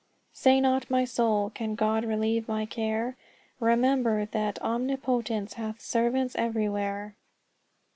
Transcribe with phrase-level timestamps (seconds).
[0.33, 3.15] "Say not my soul, 'Can God relieve my care?'
[3.59, 7.13] Remember that Omnipotence hath servants everywhere!"